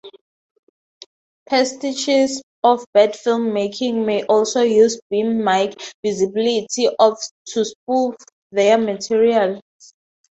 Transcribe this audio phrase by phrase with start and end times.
[1.47, 7.29] Pastiches of bad film-making may also use boom mic visibility to
[7.63, 8.15] spoof
[8.51, 9.61] their material.